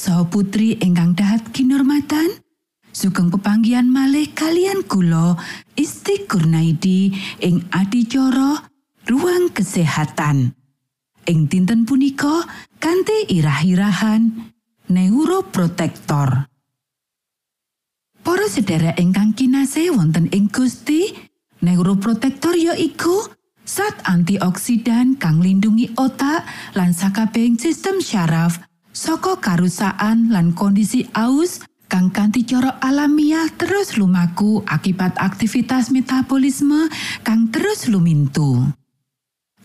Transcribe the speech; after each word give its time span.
Saha 0.00 0.24
putri 0.24 0.80
ingkang 0.80 1.12
dahat 1.12 1.44
kinurmatan. 1.52 2.40
Sugeng 2.90 3.28
pepanggian 3.28 3.86
malih 3.86 4.32
kalian 4.32 4.82
kula 4.88 5.36
Isti 5.76 6.24
Kurnaidi 6.24 7.12
ing 7.44 7.68
adicara 7.68 8.64
ruang 9.04 9.52
kesehatan. 9.52 10.56
Ing 11.28 11.46
dinten 11.46 11.84
punika 11.84 12.48
kanthi 12.80 13.28
irah-irahan 13.28 14.50
neuroprotektor. 14.88 16.48
Para 18.24 18.46
sedherek 18.48 18.98
ingkang 18.98 19.36
kinasih 19.36 19.94
wonten 19.94 20.32
ing 20.34 20.50
Gusti, 20.50 21.12
neuroprotektor 21.62 22.56
ya 22.58 22.74
iku 22.74 23.28
zat 23.62 24.02
antioksidan 24.08 25.14
kang 25.20 25.38
lindungi 25.38 25.92
otak 25.94 26.42
lan 26.74 26.90
sakabehing 26.90 27.54
sistem 27.54 28.02
syaraf 28.02 28.69
saka 28.90 29.38
karusaan 29.38 30.30
lan 30.34 30.54
kondisi 30.54 31.06
aus 31.14 31.62
kang 31.90 32.14
kanthi 32.14 32.46
cara 32.46 32.78
alamiah 32.78 33.50
terus 33.58 33.98
lumaku 33.98 34.62
akibat 34.66 35.18
aktivitas 35.18 35.90
metabolisme 35.90 36.86
kang 37.26 37.50
terus 37.50 37.90
lumintu. 37.90 38.70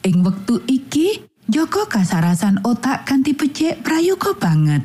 Ing 0.05 0.22
wektu 0.22 0.62
iki, 0.70 1.25
Joko 1.46 1.86
kasarasan 1.86 2.65
otak 2.65 3.05
kanthi 3.05 3.38
becik 3.38 3.86
prayoga 3.86 4.34
banget. 4.34 4.82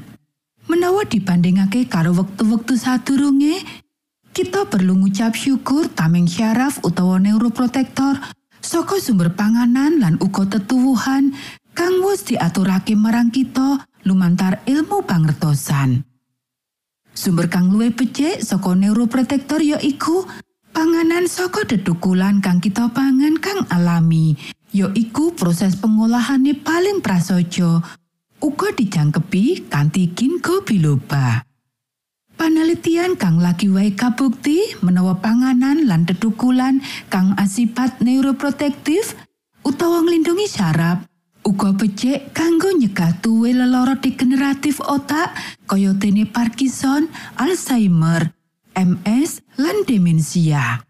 Menawa 0.68 1.08
dibandingake 1.08 1.88
karo 1.88 2.12
wektu-wektu 2.12 2.76
sadurunge, 2.76 3.64
kita 4.36 4.68
perlu 4.68 5.00
ngucap 5.00 5.32
syukur 5.32 5.88
tameng 5.88 6.28
syaraf 6.28 6.78
utawa 6.84 7.16
neuroprotektor 7.16 8.20
saka 8.60 9.00
sumber 9.00 9.32
panganan 9.32 9.98
lan 9.98 10.14
uga 10.20 10.46
tetuwuhan 10.46 11.32
kang 11.72 12.04
wis 12.04 12.28
diaturake 12.28 12.94
marang 12.94 13.32
kita 13.32 13.88
lumantar 14.04 14.62
ilmu 14.64 15.04
pangertosan. 15.04 16.04
Sumber 17.10 17.50
kang 17.50 17.74
luwih 17.74 17.90
becik 17.90 18.40
saka 18.40 18.72
neuroprotektor 18.72 19.60
ya 19.60 19.76
iku 19.82 20.24
panganan 20.70 21.26
saka 21.26 21.66
dedukulan 21.66 22.38
kang 22.38 22.62
kita 22.62 22.86
pangan 22.94 23.36
kang 23.42 23.66
alami 23.68 24.38
ya 24.70 24.88
iku 24.94 25.34
proses 25.34 25.74
pengolahane 25.74 26.54
paling 26.54 27.02
prasaja 27.02 27.82
uga 28.40 28.68
dijangkepi 28.72 29.68
kanthi 29.68 30.14
ginkgo 30.14 30.62
biloba. 30.62 31.44
Panelitian 32.40 33.20
kang 33.20 33.36
lagi 33.36 33.68
wae 33.68 33.92
kabukti 33.92 34.80
menawa 34.80 35.20
panganan 35.20 35.84
lan 35.84 36.08
dedukulan 36.08 36.80
kang 37.12 37.36
asipat 37.36 38.00
neuroprotektif 38.00 39.12
utawa 39.60 40.00
nglindungi 40.00 40.48
saraf 40.48 41.09
uga 41.50 41.74
becik 41.74 42.30
kanggo 42.30 42.70
nyegah 42.78 43.10
tuwe 43.18 43.50
lelara 43.50 43.98
degeneratif 43.98 44.78
otak 44.86 45.34
kaya 45.66 45.90
dene 45.98 46.22
Parkinson, 46.22 47.10
Alzheimer, 47.34 48.30
MS, 48.78 49.42
lan 49.58 49.82
demensia. 49.82 50.86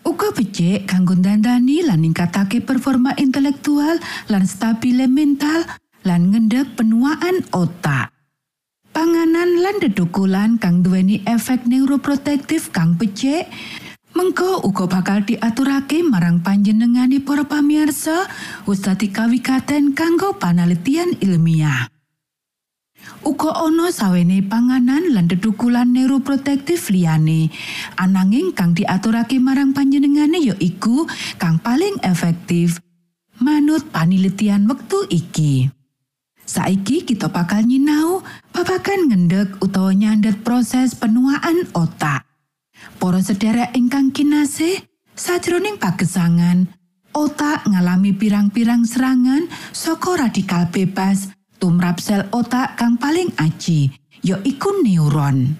Uga 0.00 0.32
becik 0.32 0.88
kanggo 0.88 1.12
dandani 1.12 1.84
lan 1.84 2.00
ningkatake 2.00 2.64
performa 2.64 3.12
intelektual 3.20 4.00
lan 4.32 4.48
stabile 4.48 5.04
mental 5.04 5.68
lan 6.08 6.32
ngendhep 6.32 6.72
penuaan 6.72 7.44
otak. 7.52 8.08
Panganan 8.96 9.60
lan 9.60 9.76
dedukulan 9.76 10.56
kang 10.56 10.80
duweni 10.80 11.20
efek 11.28 11.68
neuroprotektif 11.68 12.72
kang 12.72 12.96
becik, 12.96 13.44
mengko 14.12 14.64
uga 14.64 14.84
bakal 14.88 15.24
diaturake 15.24 16.04
marang 16.04 16.44
panjenengane 16.44 17.20
para 17.20 17.44
pamirsa 17.44 18.28
wis 18.68 18.84
dadi 18.84 19.08
kawikaten 19.08 19.96
kanggo 19.96 20.36
panelitian 20.36 21.16
ilmiah. 21.20 21.88
Uga 23.22 23.54
ana 23.66 23.90
sawene 23.90 24.42
panganan 24.46 25.10
lan 25.14 25.26
dedukulan 25.26 25.90
neuroprotektif 25.90 26.90
liyane. 26.90 27.50
Ananging 27.98 28.54
kang 28.54 28.74
diaturake 28.74 29.42
marang 29.42 29.74
panjenengane 29.74 30.38
ya 30.38 30.54
iku 30.58 31.06
kang 31.38 31.58
paling 31.58 31.98
efektif 32.06 32.78
manut 33.42 33.90
panelitian 33.90 34.66
wektu 34.70 35.06
iki. 35.10 35.70
Saiki 36.42 37.06
kita 37.06 37.30
bakal 37.30 37.62
nyinau 37.66 38.22
babagan 38.50 39.10
ngendek 39.10 39.58
utawa 39.62 39.94
nyandet 39.94 40.42
proses 40.42 40.94
penuaan 40.98 41.70
otak. 41.74 42.31
Para 42.98 43.18
sederek 43.18 43.74
ingkang 43.74 44.14
kinasih, 44.14 44.82
sajroning 45.18 45.78
pagesangan, 45.78 46.70
otak 47.12 47.66
ngalami 47.68 48.16
pirang-pirang 48.16 48.86
serangan 48.88 49.50
saka 49.74 50.28
radikal 50.28 50.70
bebas 50.70 51.32
tumrap 51.62 52.02
sel 52.02 52.26
otak 52.34 52.74
kang 52.74 52.98
paling 52.98 53.30
aji, 53.38 53.94
ya 54.18 54.42
iku 54.42 54.82
neuron. 54.82 55.54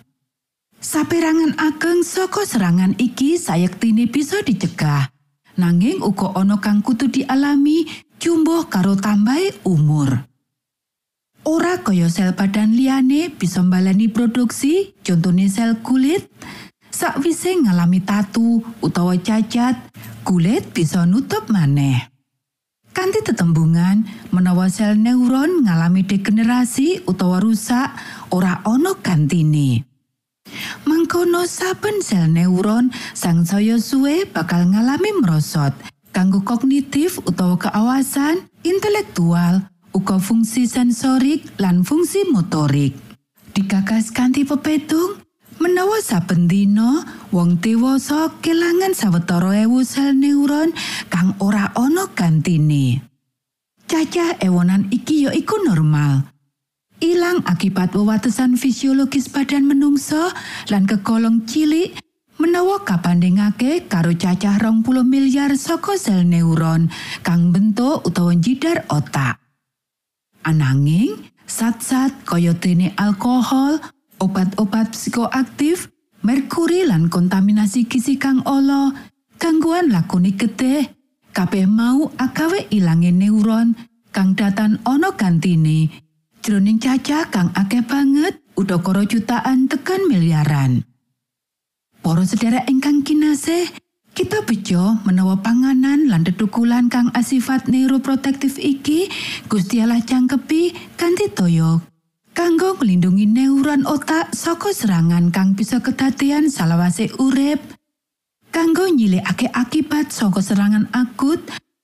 Saperangan 0.83 1.63
ageng 1.63 2.03
saka 2.03 2.43
serangan 2.43 2.99
iki 2.99 3.39
sayektine 3.39 4.11
bisa 4.11 4.43
dicegah. 4.43 5.15
Nanging 5.55 6.03
uga 6.03 6.35
ana 6.35 6.59
kang 6.59 6.83
kudu 6.83 7.07
dialami 7.07 7.87
jumbuh 8.19 8.67
karo 8.67 8.99
tambahi 8.99 9.63
umur. 9.63 10.27
Ora 11.47 11.79
kaya 11.83 12.11
sel 12.11 12.35
badan 12.35 12.75
liyane 12.75 13.31
bisa 13.31 13.63
mbalani 13.63 14.11
produksi, 14.11 14.95
contone 15.07 15.47
sel 15.47 15.79
kulit. 15.87 16.27
Sakwise 17.03 17.59
ngalami 17.59 17.99
tatu 17.99 18.63
utawa 18.79 19.19
cacat, 19.19 19.75
kulit 20.23 20.71
bisa 20.71 21.03
nutup 21.03 21.51
maneh. 21.51 21.99
Kanti 22.95 23.19
tetembungan, 23.27 24.07
menawa 24.31 24.71
sel 24.71 24.95
neuron 24.95 25.67
ngalami 25.67 26.07
degenerasi 26.07 27.03
utawa 27.03 27.43
rusak, 27.43 27.91
ora 28.31 28.63
ana 28.63 28.95
gantine. 29.03 29.83
Mangkono 30.87 31.43
saben 31.51 32.07
sel 32.07 32.31
neuron 32.31 32.95
sang 33.19 33.43
saya 33.43 33.83
suwe 33.83 34.23
bakal 34.31 34.71
ngalami 34.71 35.11
merosot, 35.19 35.75
kanggo 36.15 36.47
kognitif 36.47 37.19
utawa 37.27 37.59
keawasan, 37.59 38.47
intelektual, 38.63 39.67
uga 39.91 40.23
fungsi 40.23 40.71
sensorik 40.71 41.51
lan 41.59 41.83
fungsi 41.83 42.31
motorik. 42.31 42.95
Digagas 43.59 44.15
kanthi 44.15 44.47
pepetung, 44.47 45.19
menawa 45.59 46.01
saben 46.01 46.49
dina 46.49 47.05
wong 47.35 47.59
dewasa 47.61 48.33
kelangan 48.41 48.95
sawetara 48.97 49.67
ewu 49.67 49.83
sel 49.85 50.17
neuron 50.17 50.73
kang 51.13 51.35
ora 51.43 51.75
ana 51.77 52.09
gantine. 52.15 53.03
Cacah 53.85 54.41
ewonan 54.41 54.89
iki 54.89 55.29
ya 55.29 55.31
iku 55.37 55.61
normal. 55.61 56.25
Ilang 57.03 57.43
akibat 57.45 57.93
wewatesan 57.93 58.55
fisiologis 58.55 59.27
badan 59.29 59.67
menungso 59.67 60.31
lan 60.71 60.87
kegolong 60.87 61.45
cilik 61.45 61.99
menawa 62.39 62.87
kabandingake 62.87 63.91
karo 63.91 64.15
cacah 64.15 64.57
rong 64.63 64.87
puluh 64.87 65.03
miliar 65.03 65.53
saka 65.59 65.99
sel 65.99 66.23
neuron 66.23 66.89
kang 67.27 67.51
bentuk 67.51 68.07
utawa 68.07 68.33
jidar 68.39 68.87
otak. 68.87 69.43
Ananging, 70.43 71.23
zat-zat 71.47 72.27
kaya 72.27 72.51
dene 72.59 72.91
alkohol, 72.99 73.79
obat-obat 74.23 74.95
psikoaktif, 74.95 75.91
merkuri 76.23 76.87
lan 76.87 77.11
kontaminasi 77.11 77.91
gizi 77.91 78.15
kang 78.15 78.47
ala, 78.47 78.95
gangguan 79.43 79.91
lakoni 79.91 80.39
getih, 80.39 80.87
kabeh 81.35 81.67
mau 81.67 82.15
agawe 82.15 82.71
ilange 82.71 83.11
neuron 83.11 83.75
kang 84.15 84.39
datan 84.39 84.79
ana 84.87 85.11
gantine. 85.19 85.91
Jroning 86.43 86.79
cacah 86.79 87.27
kang 87.31 87.51
akeh 87.55 87.83
banget, 87.83 88.39
udakara 88.55 89.03
jutaan 89.07 89.67
tekan 89.67 90.07
miliaran. 90.07 90.87
Para 92.03 92.27
sedherek 92.27 92.67
ingkang 92.67 93.07
kinasih, 93.07 93.71
Kita 94.13 94.45
bejo 94.45 95.01
menawa 95.09 95.41
panganan 95.41 96.05
lan 96.13 96.21
dedukulan 96.21 96.93
kang 96.93 97.09
asifat 97.17 97.65
neuroprotektif 97.65 98.61
iki 98.61 99.09
Gusti 99.49 99.81
Allah 99.81 100.05
cangkepi 100.05 100.93
kanthi 101.01 101.33
toyo 101.33 101.92
kanggo 102.33 102.77
melindungi 102.81 103.29
neuron 103.29 103.85
otak 103.85 104.33
saka 104.33 104.73
serangan 104.73 105.29
kang 105.29 105.53
bisa 105.53 105.85
kedadean 105.85 106.49
salawase 106.49 107.13
urip. 107.21 107.61
Kanggo 108.53 108.89
nyilekake 108.89 109.49
akibat 109.53 110.13
saka 110.13 110.45
serangan 110.45 110.89
akut 110.93 111.41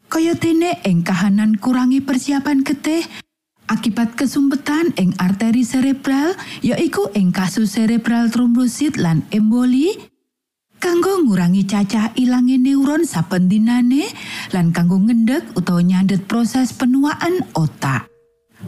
kaya 0.08 0.36
dene 0.36 0.80
ing 0.84 1.04
kahanan 1.04 1.56
kurangi 1.56 2.04
persiapan 2.04 2.64
getih 2.64 3.04
akibat 3.68 4.16
kesumpetan 4.16 4.92
ing 4.96 5.16
arteri 5.16 5.64
cerebral 5.64 6.36
yaiku 6.64 7.08
ing 7.16 7.32
kasus 7.32 7.76
cerebral 7.76 8.28
trombosit 8.32 8.96
lan 9.00 9.24
emboli. 9.32 9.96
Kanggo 10.78 11.26
ngurangi 11.26 11.66
cacah 11.66 12.14
ilange 12.14 12.54
neuron 12.54 13.02
saben 13.02 13.50
dinane 13.50 14.06
lan 14.54 14.70
kanggo 14.70 15.02
ngendek 15.02 15.58
utawa 15.58 15.82
nyandet 15.82 16.22
proses 16.30 16.70
penuaan 16.70 17.42
otak 17.58 18.06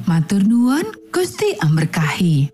matur 0.07 0.43
nuwun 0.47 0.87
Gusti 1.11 1.59
amberkahi 1.59 2.51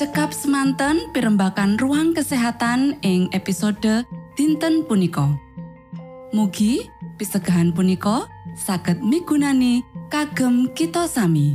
Cekap 0.00 0.34
semanten 0.34 1.12
pimbakan 1.12 1.78
ruang 1.78 2.10
kesehatan 2.16 2.98
ing 3.06 3.30
episode 3.30 4.02
dinten 4.34 4.82
punika. 4.88 5.30
Mugi 6.34 6.90
pisegahan 7.20 7.70
punika 7.70 8.26
saged 8.58 8.98
migunani 8.98 9.86
kagem 10.10 10.74
kita 10.74 11.06
sami. 11.06 11.54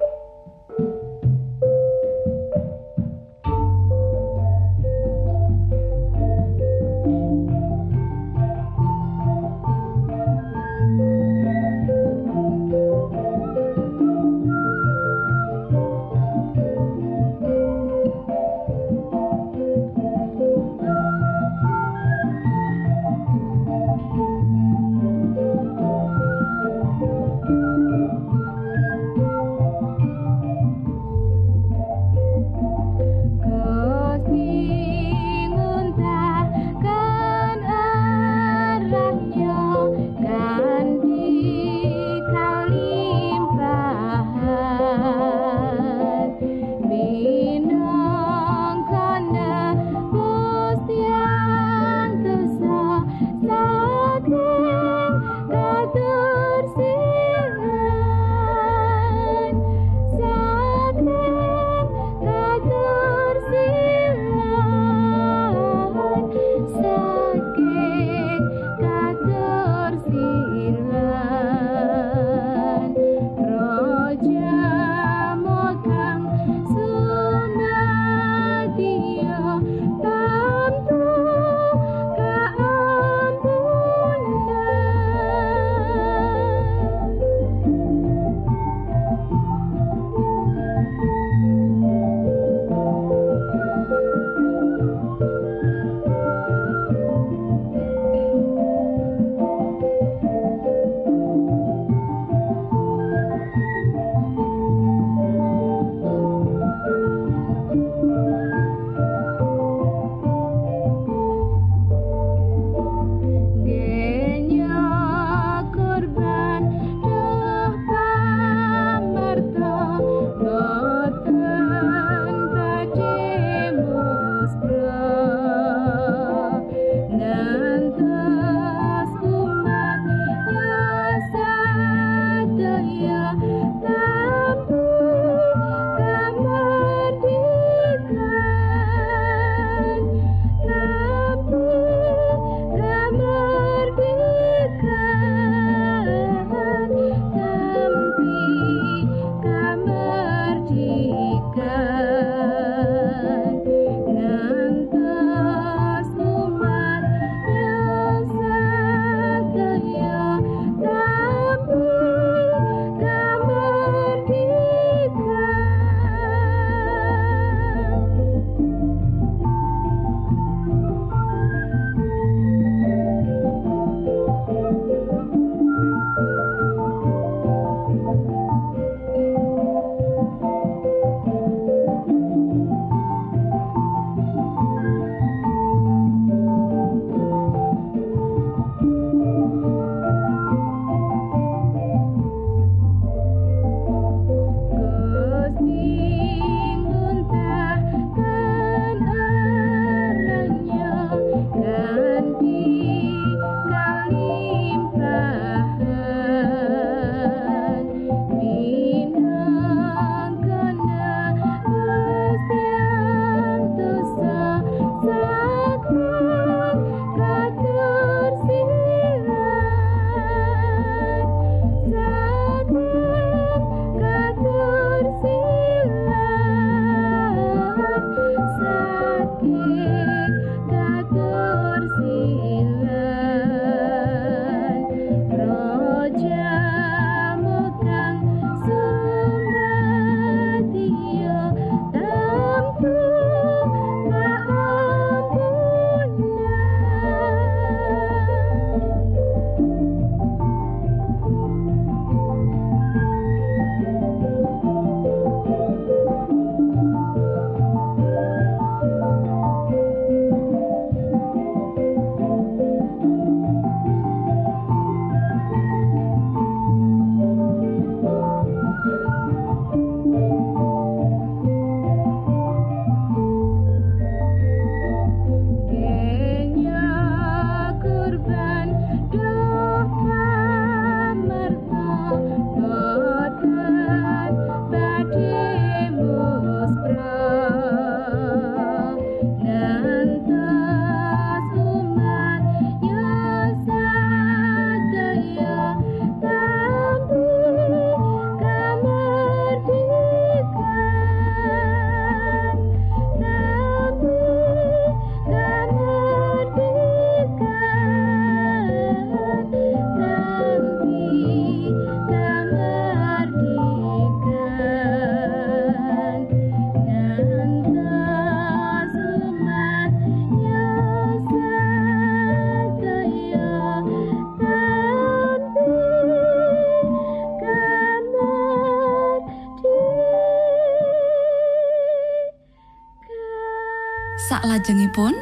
Salajengipun, 334.91 335.15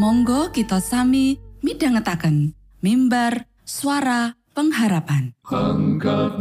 monggo 0.00 0.48
kita 0.56 0.80
sami 0.80 1.36
midhangetaken 1.60 2.56
mimbar 2.80 3.44
suara 3.60 4.32
pengharapan. 4.56 5.36
Angkat 5.52 6.40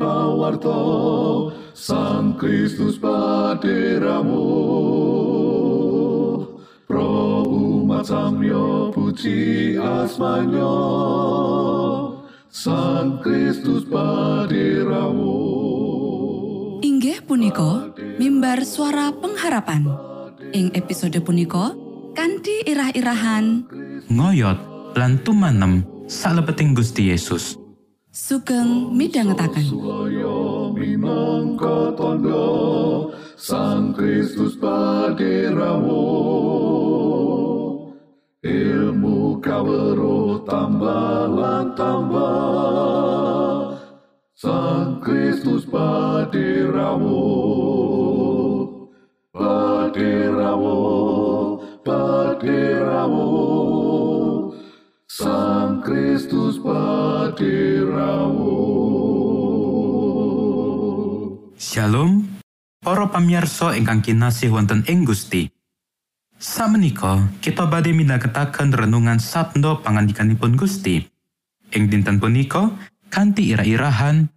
pawarto 0.00 0.80
Sang 1.76 2.40
Kristus 2.40 2.96
paderamu 2.96 4.48
Pro 6.88 7.44
umat 7.44 8.08
samyo 8.08 8.96
puji 8.96 9.76
asmanyo 9.76 10.72
Sang 12.48 13.20
Kristus 13.20 13.84
paderamu 13.84 15.36
Inggih 16.80 17.20
punika 17.28 17.92
mimbar 18.16 18.64
suara 18.64 19.12
pengharapan. 19.12 20.11
Ing 20.52 20.68
episode 20.76 21.16
punika 21.24 21.72
kanthi 22.12 22.60
irah-irahan 22.68 23.64
ngoyot 24.12 24.60
lan 24.92 25.16
tumanem 25.24 25.80
salebeting 26.04 26.76
Gusti 26.76 27.08
Yesus. 27.08 27.56
sugeng 28.12 28.92
minangka 28.92 29.48
tondo 31.96 32.44
Sang 33.40 33.96
Kristus 33.96 34.60
paderamu 34.60 36.04
Ilmu 38.44 39.40
kawero 39.40 40.44
tambah 40.44 41.72
tambah 41.72 43.80
Sang 44.36 45.00
Kristus 45.00 45.64
paderamu 45.64 47.24
Paderamu 49.92 50.80
Paderamu 51.84 53.28
Sang 55.04 55.84
Kristus 55.84 56.56
paderamu 56.56 58.56
Shalom, 61.60 62.24
para 62.80 63.04
pamirsa 63.12 63.76
ingkang 63.76 64.00
kinasih 64.00 64.56
wonten 64.56 64.80
ing 64.88 65.04
Gusti. 65.04 65.52
Samenika 66.40 67.28
kita 67.44 67.68
badhe 67.68 67.92
midhangetaken 67.92 68.72
renungan 68.72 69.20
sabda 69.20 69.84
pangandikanipun 69.84 70.56
Gusti. 70.56 71.04
Ing 71.76 71.92
dinten 71.92 72.16
punika 72.16 72.72
kanthi 73.12 73.52
ira-irahan 73.52 74.32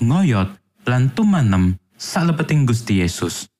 ngoyot 0.00 0.48
lan 0.88 1.12
tumanem 1.12 1.76
salebeting 2.00 2.64
Gusti 2.64 3.04
Yesus. 3.04 3.51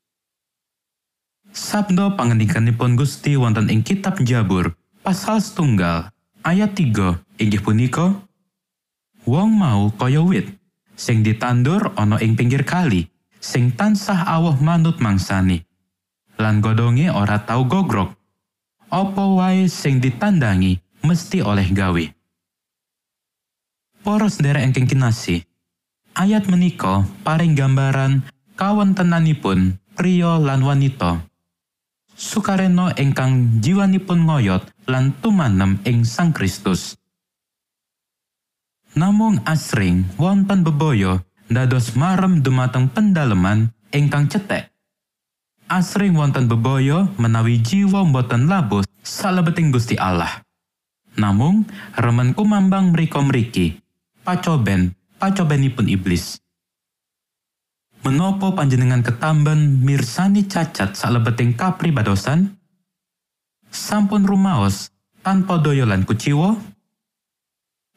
Sabda 1.53 2.17
pangandikanipun 2.17 2.97
Gusti 2.97 3.37
wonten 3.37 3.69
ing 3.69 3.85
kitab 3.85 4.17
Jabur 4.25 4.73
pasal 5.05 5.37
setunggal 5.37 6.09
ayat 6.41 6.73
3 6.73 7.21
inggih 7.37 7.61
punika 7.61 8.25
Wong 9.29 9.61
mau 9.61 9.93
kaya 9.93 10.25
wit 10.25 10.49
sing 10.97 11.21
ditandur 11.21 11.93
ana 12.01 12.17
ing 12.25 12.41
pinggir 12.41 12.65
kali 12.65 13.13
sing 13.37 13.69
tansah 13.69 14.33
awah 14.33 14.57
manut 14.65 14.97
mangsani 15.05 15.61
lan 16.41 16.65
godhonge 16.65 17.13
ora 17.13 17.45
tau 17.45 17.69
gogrok 17.69 18.17
apa 18.89 19.25
wae 19.37 19.69
sing 19.69 20.01
ditandangi 20.01 20.81
mesti 21.05 21.45
oleh 21.45 21.69
gawe? 21.69 22.05
Para 24.01 24.29
sederek 24.33 24.73
ingkang 24.73 24.89
kinasih 24.89 25.45
ayat 26.17 26.49
menika 26.49 27.05
paring 27.21 27.53
gambaran 27.53 28.25
kawontenanipun 28.57 29.77
pria 29.93 30.41
lan 30.41 30.65
wanita 30.65 31.32
sukareno 32.17 32.93
ingkang 32.97 33.61
jiwanipun 33.63 34.25
ngoyot 34.29 34.63
lan 34.89 35.13
tumanem 35.21 35.81
ing 35.85 36.05
Sang 36.07 36.31
Kristus 36.33 36.97
Namung 38.93 39.41
asring 39.49 40.05
wonten 40.21 40.61
bebaya 40.61 41.25
dados 41.49 41.97
marem 41.97 42.45
dumateng 42.45 42.93
pendaleman 42.93 43.73
ingkang 43.89 44.29
cetek. 44.29 44.69
Asring 45.65 46.13
wonten 46.13 46.45
bebaya 46.45 47.09
menawi 47.17 47.57
jiwa 47.65 48.05
boten 48.05 48.53
labus 48.53 48.85
salebeting 49.01 49.73
Gusti 49.73 49.97
Allah. 49.97 50.45
Namung 51.17 51.65
remen 51.97 52.37
kumambang 52.37 52.93
mriko 52.93 53.25
mriki, 53.25 53.81
pacoben, 54.29 54.93
pacobenipun 55.17 55.89
iblis. 55.89 56.37
Menopo 58.03 58.51
panjenengan 58.51 58.99
ketamben 58.99 59.79
mirsani 59.87 60.43
cacat 60.51 60.99
salebeting 60.99 61.55
kapribadosan? 61.55 62.59
Sampun 63.71 64.27
rumaos 64.27 64.91
tanpa 65.23 65.63
doyolan 65.63 66.03
kuciwa? 66.03 66.59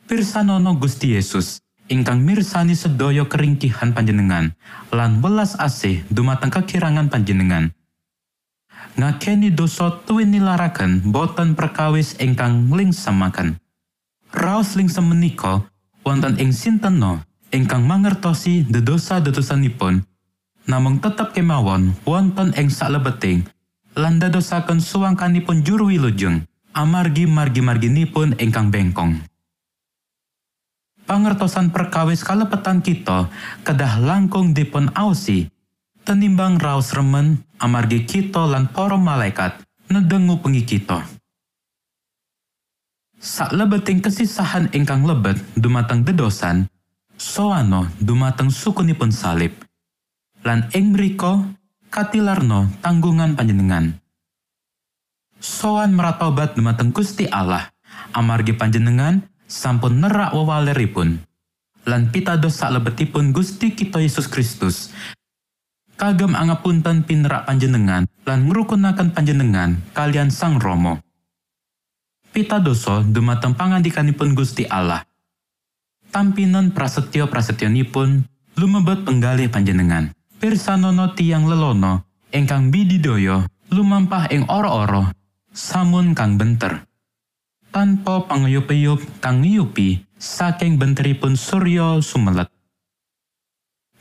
Pirsanono 0.06 0.78
Gusti 0.78 1.18
Yesus 1.18 1.58
ingkang 1.90 2.22
mirsani 2.22 2.78
sedaya 2.78 3.26
keringkihan 3.26 3.98
panjenengan 3.98 4.54
lan 4.94 5.26
welas 5.26 5.58
asih 5.58 6.06
dumateng 6.14 6.54
kekirangan 6.54 7.10
panjenengan. 7.10 7.74
Ngakeni 9.02 9.58
dosa 9.58 9.90
tuwin 10.06 10.30
nilaraken 10.30 11.02
boten 11.10 11.58
perkawis 11.58 12.14
ingkang 12.22 12.70
lingsamaken. 12.70 13.58
Raos 14.30 14.78
lingsem 14.78 15.10
menika 15.10 15.66
wonten 16.06 16.38
ing 16.38 16.54
sinteno 16.54 17.26
ingkang 17.56 17.88
mangertosi 17.88 18.68
dedosa-dedosanipun 18.68 20.04
namung 20.68 21.00
tetep 21.00 21.32
kemawon 21.32 21.96
wonten 22.04 22.52
ing 22.60 22.68
salebeting 22.68 23.48
lan 23.96 24.20
dadosaken 24.20 24.84
suwangkanipun 24.84 25.64
juru 25.64 25.88
wilujeng 25.88 26.44
amargi 26.76 27.24
margi-marginipun 27.24 28.36
ingkang 28.44 28.68
bengkong. 28.68 29.24
pangertosan 31.08 31.72
perkawis 31.72 32.28
kalepetan 32.28 32.84
kita 32.84 33.32
kedah 33.64 34.04
langkung 34.04 34.52
dipun 34.52 34.92
ausi 34.92 35.48
tenimbang 36.04 36.60
raos 36.60 36.92
remen 36.92 37.40
amargi 37.64 38.04
kita 38.04 38.44
lan 38.44 38.68
para 38.68 39.00
malaikat 39.00 39.56
nedengu 39.88 40.42
pengi 40.44 40.66
kita. 40.66 41.08
Saklebeting 43.16 44.06
kesisahan 44.06 44.70
ingkang 44.76 45.02
lebet 45.02 45.40
dumateng 45.58 46.06
dedosan, 46.06 46.70
soano 47.26 47.90
dumateng 47.98 48.54
sukunipun 48.54 49.10
salib. 49.10 49.58
Lan 50.46 50.70
ing 50.78 50.94
mriko 50.94 51.42
katilarno 51.90 52.70
tanggungan 52.86 53.34
panjenengan. 53.34 53.98
Soan 55.42 55.98
meratobat 55.98 56.54
dumateng 56.54 56.94
Gusti 56.94 57.26
Allah, 57.26 57.74
amargi 58.14 58.54
panjenengan 58.54 59.26
sampun 59.50 60.06
nerak 60.06 60.38
wewaleripun. 60.38 61.26
Lan 61.90 62.14
pitados 62.14 62.62
salebetipun 62.62 63.34
Gusti 63.34 63.74
kita 63.74 64.02
Yesus 64.02 64.30
Kristus. 64.30 64.94
Kagem 65.98 66.38
angapunten 66.38 67.08
pinerak 67.08 67.50
panjenengan 67.50 68.06
lan 68.28 68.40
ngrukunaken 68.52 69.16
panjenengan 69.16 69.80
kalian 69.96 70.28
Sang 70.28 70.60
Romo 70.60 71.00
pitadoso 72.36 73.00
dumateng 73.08 73.56
pangandikanipun 73.56 74.36
Gusti 74.36 74.68
Allah 74.68 75.08
tampinan 76.10 76.74
prasetyo 76.74 77.30
prasetyonipun 77.30 78.26
lumebet 78.58 79.06
penggalih 79.06 79.50
panjenengan 79.50 80.12
pirsanono 80.42 81.14
tiang 81.18 81.50
lelono 81.50 82.06
ingkang 82.34 82.70
bididoyo 82.74 83.48
lumampah 83.72 84.30
ing 84.30 84.46
oro-oro 84.52 85.10
samun 85.56 86.14
kang 86.14 86.36
benter 86.36 86.86
tanpa 87.76 88.24
pangayup-ayup 88.24 89.04
kang 89.20 89.44
ngiyupi 89.44 90.06
saking 90.16 90.80
benteripun 90.80 91.36
Surya 91.36 92.00
sumelet. 92.00 92.48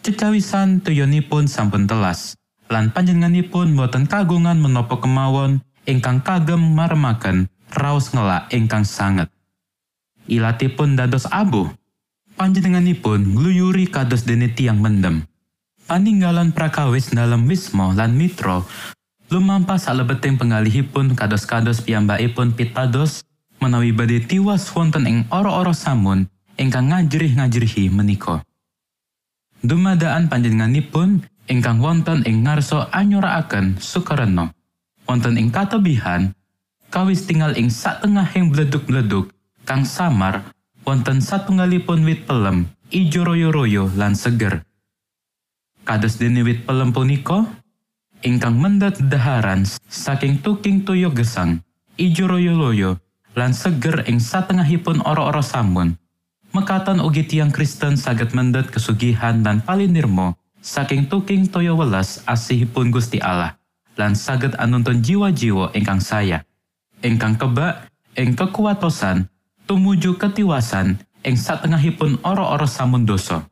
Cecawisan 0.04 0.78
tuyonipun 0.84 1.50
sampun 1.50 1.90
telas, 1.90 2.38
lan 2.70 2.94
panjenenganipun 2.94 3.74
boten 3.74 4.06
kagungan 4.06 4.60
menapa 4.60 5.00
kemawon 5.00 5.64
ingkang 5.90 6.22
kagem 6.22 6.60
maremaken 6.60 7.50
raos 7.74 8.14
ngelak 8.14 8.46
ingkang 8.54 8.86
sanget. 8.86 9.26
Ilatipun 10.30 10.96
dados 10.96 11.26
abuh, 11.28 11.68
panjenenganipun 12.34 13.34
gluyuri 13.34 13.86
kados 13.86 14.26
dene 14.26 14.50
tiang 14.50 14.82
mendem. 14.82 15.26
Paninggalan 15.84 16.50
prakawis 16.56 17.12
dalam 17.12 17.44
wismo 17.44 17.92
lan 17.92 18.16
mitro 18.16 18.64
lumampah 19.28 19.76
salebeting 19.80 20.38
penggalihipun 20.38 21.16
kados-kados 21.18 21.82
piyambakipun 21.82 22.54
pitados 22.54 23.24
menawi 23.58 23.90
badhe 23.90 24.22
tiwas 24.22 24.68
wonten 24.70 25.08
ing 25.08 25.18
ora-ora 25.32 25.72
samun 25.74 26.28
ingkang 26.54 26.92
ngajrih-ngajrihi 26.92 27.90
menika. 27.90 28.46
Dumadaan 29.64 30.28
panjenenganipun 30.28 31.24
ingkang 31.48 31.80
wonten 31.80 32.22
ing 32.28 32.44
ngarsa 32.44 32.92
anyuraaken 32.92 33.80
sukareno. 33.80 34.52
Wonten 35.04 35.36
ing 35.36 35.52
katebihan 35.52 36.32
kawis 36.88 37.26
tinggal 37.28 37.52
ing 37.58 37.68
satengahing 37.68 38.54
bleduk-bleduk 38.54 39.34
kang 39.66 39.84
samar 39.84 40.53
wonten 40.84 41.24
satunggalipun 41.24 42.04
wit 42.04 42.28
pelem 42.28 42.68
ijo 42.92 43.24
royo-royo 43.24 43.88
lan 43.96 44.12
seger. 44.12 44.62
Kados 45.84 46.20
dene 46.20 46.44
wit 46.44 46.64
pelem 46.68 46.92
punika 46.92 47.44
ingkang 48.24 48.56
mendhet 48.56 49.00
daharan 49.08 49.68
saking 49.88 50.40
tuking 50.40 50.84
toyo 50.84 51.12
gesang, 51.12 51.60
ijo 52.00 52.24
loyo-loyo, 52.24 53.00
lan 53.36 53.52
seger 53.52 54.04
ing 54.08 54.20
satengahipun 54.20 55.04
ora-ora 55.04 55.44
sampun. 55.44 55.96
Mekaten 56.54 57.02
ugi 57.02 57.26
tiang 57.26 57.50
Kristen 57.50 57.98
saged 57.98 58.30
mendhet 58.32 58.70
kesugihan 58.70 59.42
dan 59.42 59.60
palinirmo 59.60 60.38
saking 60.62 61.10
tuking 61.10 61.50
toyo 61.50 61.74
welas 61.76 62.22
asihipun 62.24 62.94
Gusti 62.94 63.18
Allah, 63.20 63.58
lan 63.98 64.14
saged 64.14 64.56
anuntun 64.56 65.02
jiwa-jiwa 65.02 65.74
ingkang 65.74 66.00
saya. 66.00 66.46
Ingkang 67.04 67.36
kebak, 67.36 67.90
ing 68.16 68.32
kekuatosan, 68.32 69.28
tumuju 69.64 70.20
ketiwasan 70.20 71.00
ing 71.24 71.36
satengahipun 71.36 72.20
ora-ora 72.20 72.68
samun 72.68 73.08
dosa. 73.08 73.48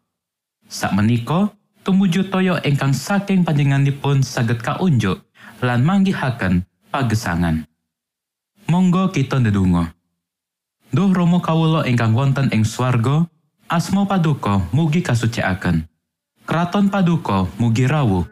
Sak 0.68 0.92
menika, 0.96 1.53
tumuju 1.85 2.29
toyo 2.29 2.57
ingkang 2.64 2.92
saking 2.96 3.44
panjenenganipun 3.44 4.25
saged 4.25 4.61
kaunjuk 4.61 5.20
lan 5.61 5.85
manggihaken 5.85 6.64
pagesangan. 6.92 7.64
Monggo 8.68 9.12
kita 9.12 9.40
ndedonga. 9.40 9.92
Duh 10.92 11.12
Rama 11.12 11.40
kawula 11.40 11.88
ingkang 11.88 12.12
wonten 12.12 12.53
ing 12.53 12.68
swarga, 12.68 13.25
asma 13.68 14.05
paduka 14.05 14.68
mugi 14.77 15.01
kasucikaken. 15.01 15.88
Kraton 16.44 16.92
paduka 16.92 17.48
mugi 17.57 17.88
rawuh. 17.88 18.32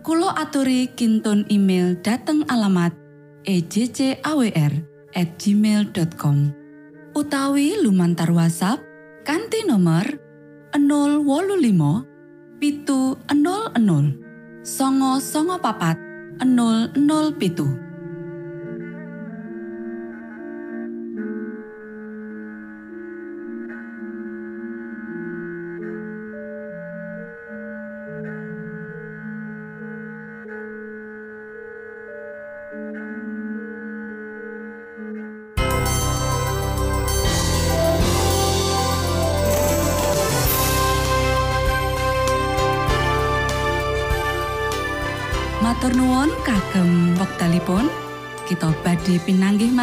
Kulo 0.00 0.32
aturi 0.32 0.88
kintun 0.96 1.44
email 1.52 1.92
dateng 2.00 2.48
alamat 2.48 2.96
ejcawr 3.44 4.72
gmail.com 5.12 6.36
utawi 7.12 7.76
lumantar 7.84 8.32
WhatsApp 8.32 8.80
kanti 9.28 9.68
nomor 9.68 10.08
025 10.72 12.56
pitu 12.56 13.20
00 13.28 14.64
songo 14.64 15.20
songo 15.20 15.60
papat 15.60 16.00
00 16.40 16.96
pitu 17.36 17.68